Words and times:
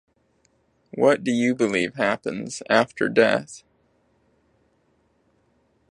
What 0.95 1.23
do 1.23 1.29
you 1.31 1.53
believe 1.53 1.93
happens 1.93 2.63
after 2.67 3.07
death? 3.07 3.61